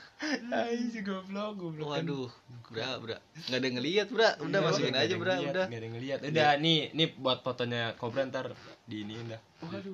[0.51, 1.87] Anjing goblok, goblok.
[1.90, 2.03] kan.
[2.03, 2.29] waduh
[2.68, 3.16] bra bra.
[3.49, 4.29] Nggak ada yang ngeliat bra.
[4.40, 5.66] Udah Iya, masukin aja yang bra ngeliat, udah.
[5.66, 6.18] nggak ada yang ngeliat.
[6.23, 8.47] Udah nih nih buat fotonya Cobra ntar
[8.88, 9.40] di ini udah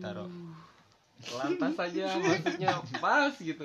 [0.03, 0.29] taruh
[1.24, 3.64] lantas aja maksudnya pas gitu.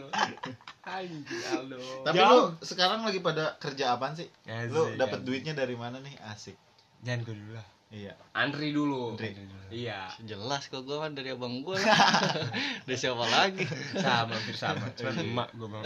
[0.87, 1.79] Anjing Aldo.
[2.07, 2.55] Tapi Jauh.
[2.55, 4.31] lu sekarang lagi pada kerja apaan sih?
[4.47, 6.15] Asik, lu dapat duitnya dari mana nih?
[6.23, 6.55] Asik.
[7.03, 8.13] Jangan gue dulu lah iya.
[8.37, 9.17] Andri dulu.
[9.17, 9.33] Andri.
[9.73, 10.09] iya.
[10.21, 11.77] Jelas kok gua kan dari abang gua.
[11.77, 12.45] Lah
[12.85, 13.65] dari siapa lagi?
[13.97, 14.85] Sama hampir sama.
[14.97, 15.83] Cuma emak gue bang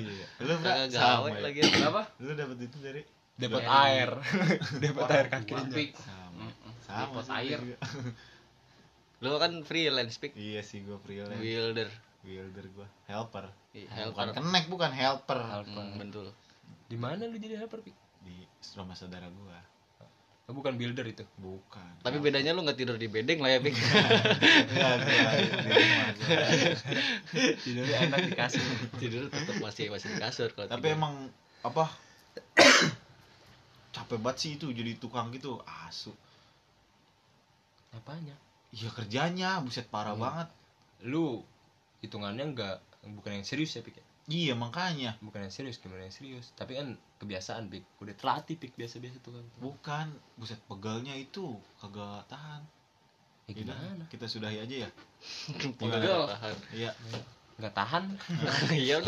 [0.00, 0.26] iya.
[0.40, 1.28] Lu sama gawe.
[1.28, 1.40] ya?
[1.44, 1.60] lagi?
[1.60, 3.02] Kenapa lu dapat itu dari?
[3.36, 4.10] Dapat air.
[4.84, 5.72] Dapat air kakinya.
[5.72, 5.90] Pik.
[5.96, 6.46] sama.
[6.84, 7.58] Sama Dapat air.
[9.22, 11.38] lu kan freelance pick iya sih gua freelance.
[11.38, 11.88] Builder.
[12.22, 12.88] Wilder gua.
[13.06, 13.50] Helper.
[13.72, 15.40] Iya, bukan helper kenek bukan helper.
[15.64, 16.28] Hmm, betul.
[16.86, 17.96] Di mana lu jadi helper pik?
[18.22, 19.71] Di rumah saudara gua
[20.46, 24.94] oh, bukan builder itu bukan tapi bedanya lu nggak tidur di bedeng lah ya Enggak,
[25.02, 25.32] gua.
[27.62, 28.62] tidurnya enak di kasur
[28.98, 30.98] tidur tetap masih masih di kasur kalau tapi tidur.
[30.98, 31.14] emang
[31.62, 31.86] apa
[33.92, 36.10] capek banget sih itu jadi tukang gitu asu
[37.92, 38.34] apanya
[38.72, 40.24] iya kerjanya buset parah Hmm.
[40.24, 40.48] banget
[41.04, 41.44] lu
[42.00, 44.04] hitungannya enggak bukan yang serius ya pik ya?
[44.28, 45.16] Iya makanya.
[45.22, 46.52] Bukan yang serius gimana yang serius?
[46.54, 49.44] Tapi kan kebiasaan pik udah terlatih pik biasa-biasa tuh kan.
[49.58, 50.06] Bukan.
[50.36, 52.62] Buset pegalnya itu kagak tahan.
[53.48, 54.04] Ya Yaudah, gimana?
[54.12, 54.90] Kita sudahi aja ya.
[55.58, 56.22] Gimana Pegel.
[56.28, 56.90] tahan iya.
[57.58, 58.04] Nggak tahan.
[58.88, 59.00] Ya udah